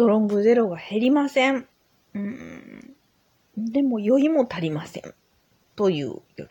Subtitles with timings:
[0.00, 1.68] トロングゼロが減りません。
[2.14, 2.96] うん。
[3.58, 5.02] でも酔いも足りません。
[5.76, 6.48] という夜。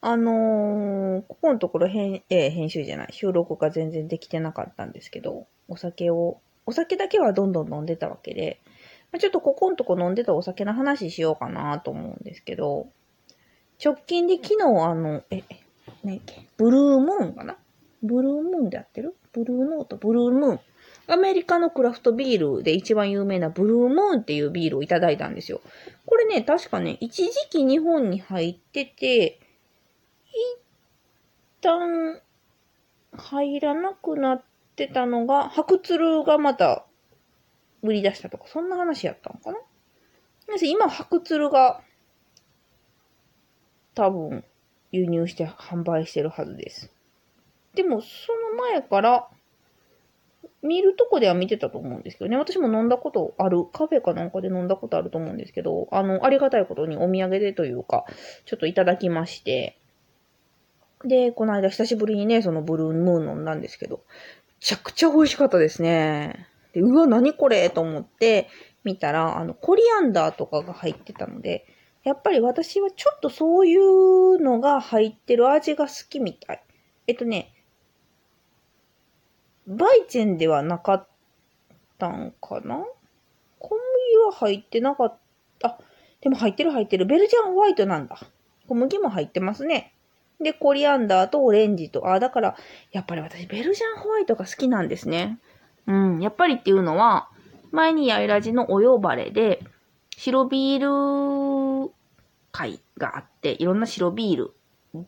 [0.00, 8.60] あのー、ここのところ編、えー、編集じゃない、収録が全然できてなかったんですけど、お酒を、お酒だけはどんどん飲んでたわけで、
[9.10, 12.86] まあ、ちょっとここのとこ飲んでたお酒の話しようかなと思うんですけど、
[13.84, 15.42] 直近で昨日あの、え、
[16.04, 16.20] ね、
[16.56, 17.56] ブルームーンかな？
[18.04, 19.16] ブルームーンでやってる？
[19.32, 20.60] ブルーノート、ブルームーン。
[21.08, 25.60] アメリカのクラフトビールで一番有名なブルームーンっていうビールをいただいたんですよ。
[26.04, 29.38] これね、確かね、一時期日本に入ってて、
[30.26, 30.58] 一
[31.62, 32.20] 旦
[33.12, 34.42] 入らなくなっ
[34.74, 36.84] てたのが、白鶴がまた
[37.82, 39.58] 売り出したとか、そんな話やったのかな？
[40.62, 41.80] 今、白鶴が
[43.94, 44.44] 多分
[44.92, 46.90] 輸入して販売してるはずです。
[47.74, 48.08] でも、そ
[48.52, 49.28] の前から、
[50.62, 52.36] 見るとこでは見てたと思うんですけどね。
[52.36, 53.64] 私も飲んだことある。
[53.72, 58.04] カフェかなんかで飲んだことあると思うんですけど、あの、ありがたいことにお土産でというか、
[58.44, 59.78] ちょっといただきまして、
[61.04, 64.02] で、この間久しぶりにね、そのブルームーン飲んだんですけど、め
[64.60, 66.48] ちゃくちゃ美味しかったですね。
[66.72, 67.70] で、うわ、何これ？
[67.70, 68.48] と思って
[68.82, 71.66] 見たら、あの、コリアンダーとかが入ってたので、
[72.02, 76.62] やっぱり私はちょっとそういうのが入ってる味が好きみたい。
[77.06, 77.52] えっとね、
[79.66, 81.08] バイチェンではなかっ
[81.98, 82.84] たんかな？
[83.58, 85.18] 小麦は入ってなかっ
[85.58, 85.68] た。
[85.68, 85.78] あ
[86.20, 87.06] でも入ってる入ってる。
[87.06, 88.18] ベルジャンホワイトなんだ。
[88.68, 89.92] 小麦も入ってますね。
[90.40, 92.56] で、コリアンダーとオレンジと、あ、だから、
[92.92, 95.38] やっぱり私、ベルジャンホワイトが好きなんですね。
[95.86, 97.28] うん、やっぱりっていうのは、
[97.70, 99.60] 前にヤイラジのお呼ばれで、
[100.16, 101.92] 白ビール
[102.52, 104.52] 会があって、いろんな白ビール、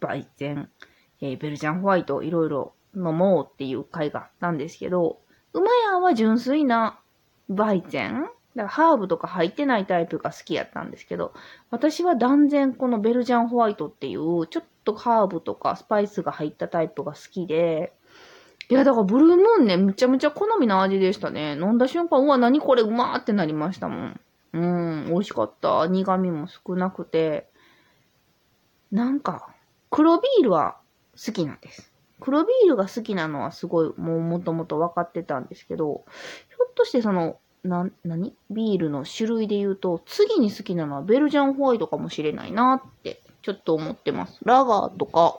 [0.01, 0.70] バイゼン、
[1.20, 5.20] えー、ベルジャンホワイト、いろいろ飲もうっていう会があったんですけど、
[5.53, 6.98] 馬屋は純粋な
[7.48, 11.33] バイゼンだからハーブとか入ってないタイプが好きやったんですけど、
[11.70, 17.92] 私は断然このベルジャンホワイトっていう、ちょっとハーブとかスパイスが入ったタイプが好きで、
[18.68, 21.52] いや、だからブルームーンね、むちゃむちゃ好みの味でしたね。
[21.52, 24.20] 飲んだ瞬間、うわ、何これうまーってなりましたもん。
[24.52, 25.86] うん、美味しかった。
[25.86, 27.48] 苦味も少なくて。
[28.91, 29.55] なんか、
[29.91, 30.79] 黒ビールは
[31.12, 31.87] 好きなんです。
[32.20, 36.05] 黒ビールが好きなのはすごい、もうもともと分かってたんですけど、
[36.48, 44.39] ひょっとしてその、な、なにビールの種類で言うと、次に好きなのはベルジャンホワイトかもしれないなって、ちょっと思ってます。
[44.45, 45.39] ラガーとか、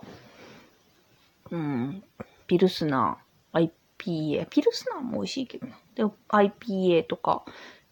[1.51, 2.03] うん、
[2.47, 5.77] ピルスナー、IPA、ピルスナーも美味しいけどな。
[5.95, 7.43] で、IPA とか、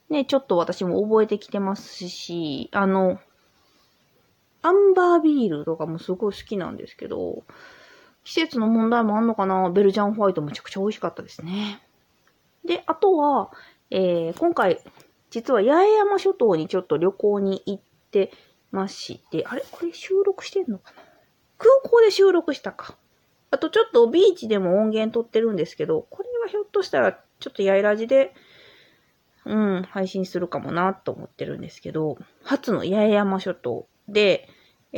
[0.10, 3.20] ね、ちょっと私も覚えてきてますし、あの、
[4.62, 7.44] アンバービールとかもすごい好きなんですけど、
[8.28, 9.70] 季節の問題もあんのかな？
[9.70, 11.82] ベルジャンホワイトめちゃくちゃ美味しかったですね。
[12.66, 13.52] で、あとは、
[13.90, 14.82] えー、今回、
[15.30, 18.34] 実は八重山諸島にちょっと旅行に行って
[18.70, 19.64] まして、あれ？
[19.72, 21.04] これ収録してんのかな？
[21.58, 22.98] 空港で収録したか。
[23.50, 28.34] あとちょっとビーチでも音源撮ってるんですけど、これはひょっとしたらちょっとやいらじで、
[29.46, 34.50] うん、配信するかもなと思ってるんですけど、初の八重山諸島で、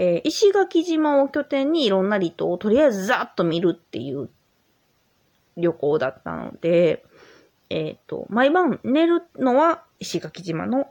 [0.02, 4.30] えー、石垣島を拠点にいろんな離島をとりあえずざっと見るっていう
[5.58, 7.04] 旅行だったので、
[7.70, 10.88] えっ、ー、と、毎晩寝るのは石垣島の、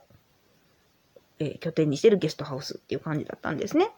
[1.39, 3.93] えー、拠点にしてるゲストハウスっていう感じだったんですね。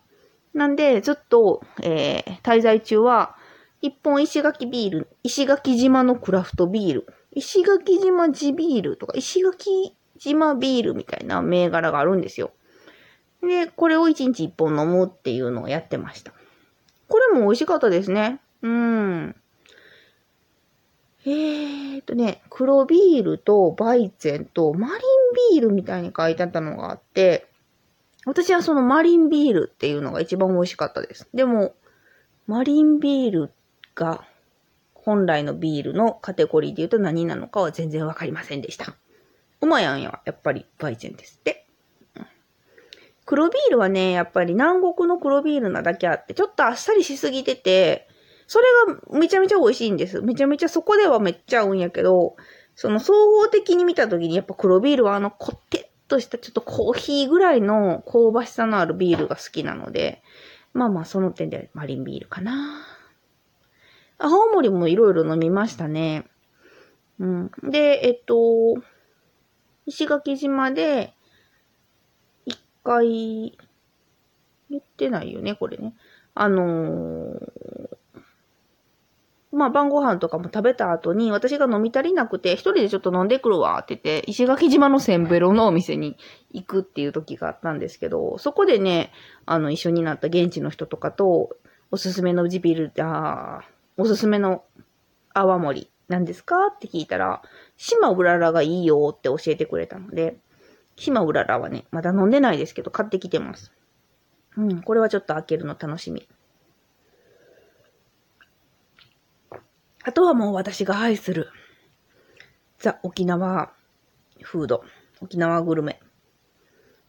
[0.54, 3.34] なんで、ずっと、えー、滞在中は、
[3.82, 12.52] 一本石垣ビール、石垣島のクラフトビール、石垣島地ビールとか、石垣島ビールみたいな銘柄があるんですよ。
[13.42, 16.32] で、これを一日一本飲むっていうのをやってました。
[17.08, 18.40] これも美味しかったですね。
[18.62, 19.36] うん。
[21.26, 24.98] えーとね、黒ビールとバイゼンとマリン
[25.52, 27.46] ビールみたいに書いてあったのがあって、
[28.26, 31.28] 私はそのマリンビールっていうのが一番美味しかったです。
[31.34, 31.74] でも、
[32.46, 33.50] マリンビール
[33.94, 34.24] が
[34.94, 38.94] 本来のビールのカテゴリーで言うと何なのかは全然わかりませんでした。
[39.60, 41.59] うまやんや、やっぱりバイゼンですって。
[43.30, 48.08] 黒ビールはね、やっぱり南国の黒ビールなだけあって、ちょっとあっさりしすぎてて、
[48.48, 48.64] それ
[49.12, 50.20] がめちゃめちゃ美味しいんです。
[50.20, 52.34] めちゃめちゃそこではめっちゃ合うんやけど、
[52.74, 60.24] その総合的に見たときにやっぱ黒ビールはあのこってっとしたちょっとコーヒーぐらいの香ばしさのあるビールが好きなので、
[60.72, 62.84] まあまあその点でマリンビールかな。
[64.18, 66.24] 青森もいろいろ飲みましたね。
[67.20, 67.50] うん。
[67.62, 68.74] で、えっと、
[69.86, 71.14] 石垣島で、
[72.82, 73.58] 回、
[74.70, 75.94] 言ってないよね、これね。
[76.34, 77.96] あのー、
[79.52, 86.16] まあ晩ご飯とかも食べた後に私が飲み足りなくて一人でちょっと飲んでくるわって言って石垣島のセンベロのお店に
[86.52, 89.12] 行くっていう時があったんですけど、そこでね、
[89.46, 91.50] あの一緒になった現地の人とかと
[91.90, 93.62] おすすめのジビル、あ
[93.96, 94.62] おすすめの
[95.34, 97.42] 泡盛なんですかって聞いたら、
[97.76, 100.36] 島うららがいいよって教えてくれたので、
[101.00, 103.72] 島うららはね、まだ飲んでないですけど買ってきてます。
[104.56, 106.28] うん、これはちょっと開けるの楽しみ。
[110.02, 111.48] あとはもう私が愛する、
[112.78, 113.72] ザ・沖縄
[114.42, 114.84] フード、
[115.22, 116.00] 沖縄グルメ、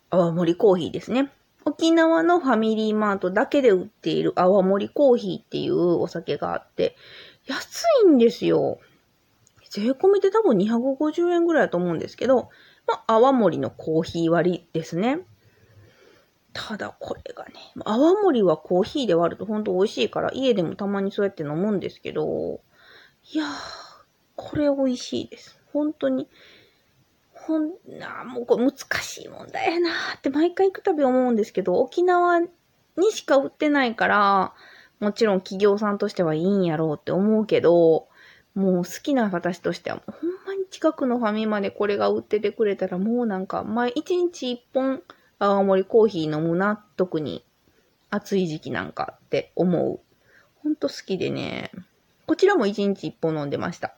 [0.09, 1.31] 泡盛コーヒーですね。
[1.65, 6.95] 沖縄のファミリーマートだけで売っている泡盛コーヒーっていうお酒があって、
[7.45, 8.79] 安いんですよ。
[9.69, 12.49] 税込みで多分250円ぐらいだと思うんですけど、
[12.91, 15.19] まあ、泡盛のコーヒー割りですね。
[16.53, 17.53] ただこれがね、
[17.85, 22.59] 泡盛はコーヒーで割るとほんと美味しいから、家でもたまにそうやって飲むんですけど、
[23.33, 23.47] いやー、
[24.35, 25.57] これ美味しいです。
[25.71, 26.27] 本当に。
[27.33, 32.49] ほんな、もうこれ難しい問題やなーって毎回行くたび思うんですけど、沖縄に
[33.11, 34.53] しか売ってないから、
[34.99, 38.09] もちろん企業さんとしてはいいんやろうって思うけど、
[38.53, 45.01] もう好きな私としては、ほんまに近くのファミマでこれが売っててくれたら、もうなんか、毎一日一本
[45.39, 47.45] 青森コーヒー飲むな、特に
[48.09, 49.99] 暑い時期なんかって思う。
[50.63, 51.71] ほんと好きでね、
[52.27, 53.95] こちらも一日一本飲んでました。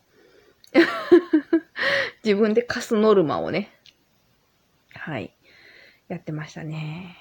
[2.23, 3.71] 自分で貸すノルマをね、
[4.93, 5.35] はい、
[6.07, 7.17] やってましたね。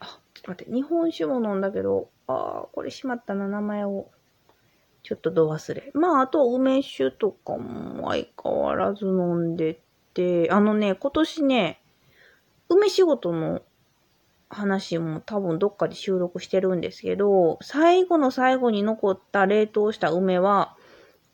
[0.00, 4.10] あ、ちょっと待って、日本酒も飲んだけど、ああ、これしまったな、名前を。
[5.10, 5.90] ちょっとど忘れ。
[5.92, 9.80] まあ、あと、梅酒とかも相変わらず飲んで
[10.14, 11.80] て、あのね、今年ね、
[12.68, 13.60] 梅仕事の
[14.48, 20.76] 話も多分どっかで収録してるんですけど、最後の最後に残った冷凍した梅は、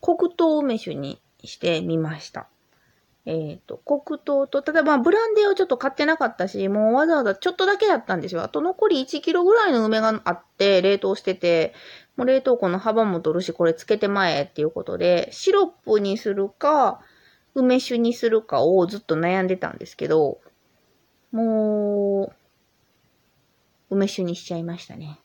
[0.01, 2.49] 黒糖梅酒にしてみました。
[3.27, 8.43] えっ、ー、と、黒糖と、ただまあブランデーをちょっと買ってなかったし、もうわざわざちょっとだけだったんですよ。
[8.43, 11.75] あと残り1キロぐらいの梅があって、冷凍してて、
[12.17, 17.01] もう冷凍庫の幅も取るし、これつけてまえっていうことで、シロップにするか、
[17.55, 20.41] 梅酒にするかをずっと悩んでたんですけど、
[21.31, 22.33] も
[23.91, 25.19] う、梅酒にしちゃいましたね。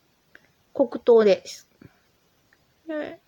[0.73, 1.67] 黒糖です。
[2.87, 3.19] で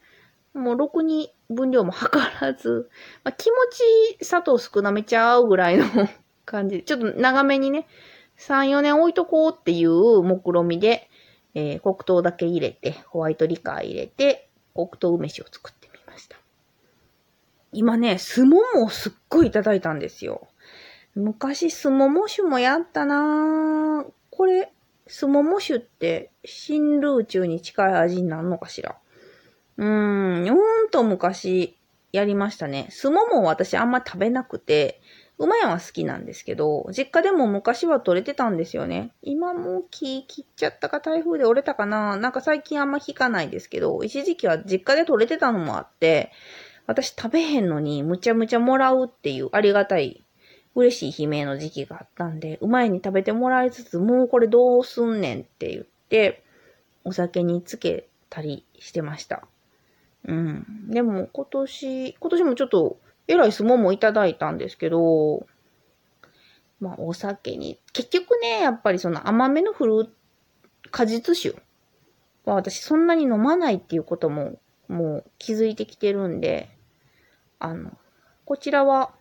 [0.53, 2.89] もう、ろくに分量も測らず、
[3.23, 3.55] まあ、気持
[4.17, 5.85] ち砂糖少なめちゃうぐらいの
[6.45, 7.87] 感じで、ちょっと長めにね、
[8.37, 11.09] 3、4年置いとこうっていう目論みで、
[11.55, 16.37] えー、黒糖だけ入れて、ホワイトリカー入れて、黒糖梅酒を作ってみました。
[17.71, 20.47] 今ね、スモモをすっごいいただいたんですよ。
[21.15, 24.11] 昔スモモ酒もやったなぁ。
[24.31, 24.71] これ、
[25.05, 28.95] スモモ酒って新ルーチューに近い味になるのかしら？
[29.77, 31.77] うーん、ほんと昔
[32.11, 32.87] やりましたね。
[32.89, 35.01] スモモは私あんま食べなくて、
[35.39, 39.11] 馬屋は好きなんですけど、実家でも昔は取れてたんですよね。
[39.23, 46.31] 今も木切っちゃったか台風で折れたかななんか最近あんま引かないですけど、一時期は実家で取れてたのもあって、
[46.85, 50.23] 私食べへんのにむちゃむちゃもらうっていうありがたい、
[50.75, 56.43] 嬉しい悲鳴の時期があったんで、馬屋に食べてもらいつつ、もうこれどうすんねんって言って、
[57.03, 59.47] お酒につけたりしてました。
[60.25, 60.87] うん。
[60.89, 65.45] でも今年、今年もちょっとえらい相撲もいただいたんですけど、
[66.79, 70.09] まあ、お酒に、結局ね、やっぱりその甘めのフルー
[70.91, 71.61] 果実酒
[72.45, 76.69] は私そんなに飲まないっていうことも、もう気づいてきてるんで、
[77.59, 77.97] あの、
[78.45, 79.13] こちらは、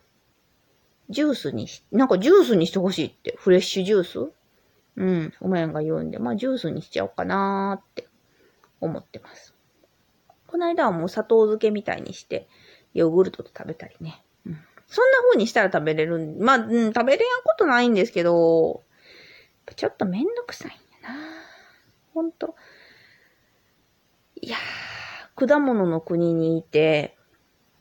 [1.08, 4.32] ジュースにし、なんかジュースにしてほしいって、フレッシュジュース？
[4.96, 8.08] うん、お前が言うんで、まあジュースにしちゃおうかなーって
[8.80, 9.54] 思ってます。
[10.46, 12.48] この間はもう砂糖漬けみたいにして、
[12.94, 14.22] ヨーグルトと食べたりね。
[14.46, 16.36] うん、そんな風にしたら食べれる。
[16.38, 18.82] まあ、うん、食べれやんことないんですけど、
[19.76, 20.72] ちょっとめんどくさいん
[21.02, 21.18] やな。
[22.14, 22.54] ほんと。
[24.40, 27.16] いやー、果物の国にいて、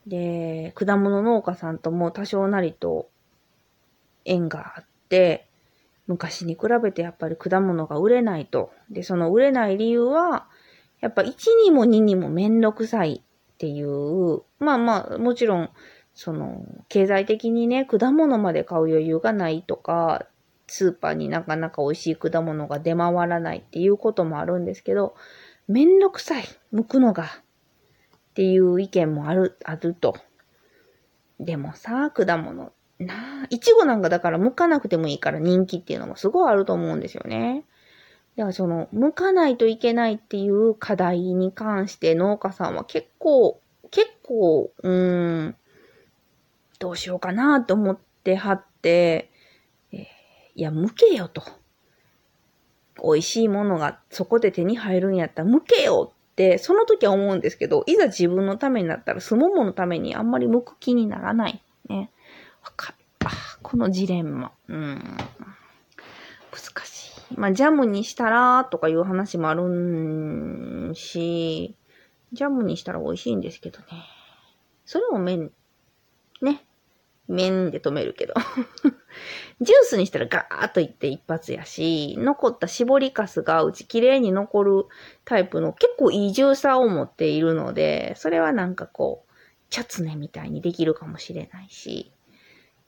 [0.06, 3.10] で、果物農家さんとも多少なりと
[4.24, 5.48] 縁があって、
[6.06, 8.72] 昔に比べてやっぱり果物が売れないと。
[8.90, 10.48] で、その売れない理由は、
[11.00, 13.22] やっぱ1にも2にもめんどくさい
[13.62, 15.70] っていう、まあまあ、もちろん、
[16.14, 20.26] その、経済的にね、果物まで買う余裕がないとか、
[20.66, 25.14] スーパーになかなか美味しい果物が出回らないっていうこともあるんですけど、
[25.68, 27.28] めんどくさい、剥くのが、っ
[28.34, 30.16] ていう意見もある、あると。
[31.38, 37.64] でもさ、果物、なあ、いちごなんかだから剥かなくてもいいから人気っていうのもすごいあると思うんですよね。
[38.36, 43.60] だからその、向かないといけないっていう課題に関して農家さんは結構、
[43.90, 45.56] 結構、うーん、
[46.78, 49.30] どうしようかなと思ってはって、
[49.92, 50.00] えー、
[50.56, 51.42] いや、向けよと。
[53.02, 61.62] 美味しいものがそこで手に入るんやったら向けよって、その時は思うんですけど、いざ自分のためになったら、すもものためにあんまり向く気にならない。
[61.88, 62.10] ね。
[62.64, 62.94] わかる。
[63.26, 64.52] あ、このジレンマ。
[64.68, 65.16] うん。
[66.50, 66.91] 難しい。
[67.36, 71.76] まあ、ジャムにしたらとかいう話もあるんし、
[72.32, 73.86] ジャムにしたら美味しいんですけどね。
[74.84, 75.50] それも麺、
[76.40, 76.64] ね。
[77.28, 78.34] 麺で止めるけど。
[79.60, 84.84] ジュースにしたらガーッといって一発やし、残った絞りかすがうち綺麗に残る
[85.24, 89.32] タイプの結構いいジューサーを持っているので、それはなんかこう、
[89.70, 92.12] チャツネみたいにできるかもしれないし、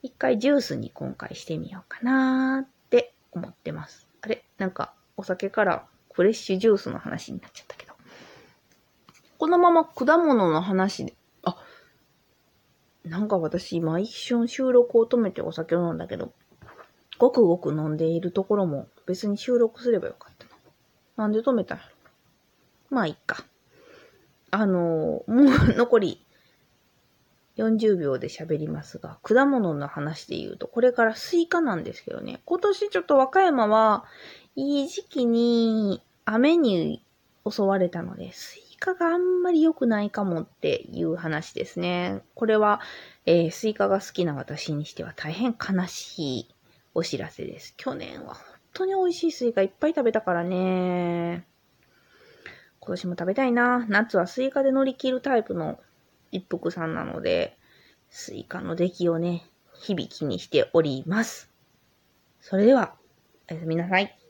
[0.02, 4.03] 一回ジュースに今回してみようかなーって思ってます。
[4.24, 7.92] あれなんかお酒からフレッシュジュースの話になっちゃったけど。
[9.36, 11.58] このまま果物の話で、あ、
[13.04, 16.32] なんか私今一瞬収録を止めてお酒を飲んだけど、
[17.18, 20.52] ごくごく飲んでいるところも別に収録すればよかったな。
[21.16, 21.78] なんで止めた。
[22.88, 23.44] まあ、いっか。
[24.50, 26.23] あのもう残り
[27.56, 34.04] 40秒で喋りますが、果物の話で言うと、これからスイカなんですけどね、今年ちょっと和歌山は
[34.56, 37.04] いい時期に雨に
[37.48, 42.22] 襲われたので、スイカがあんまり良くないかもっていう話ですね。
[42.34, 42.80] これは、
[43.26, 46.54] えー、スイカが好きな私にしては大変悲しい
[46.94, 47.74] お知らせです。
[47.76, 51.46] 去年は本当に美味しいスイカいっぱい食べたからね。
[52.80, 53.86] 今年も食べたいな。
[53.88, 55.78] 夏はスイカで乗り切るタイプの
[56.34, 57.56] 一服さんなので、
[58.10, 61.48] スイカの出来をね、日々気にしております。
[62.40, 62.96] それでは、
[63.50, 64.23] おやすみなさい。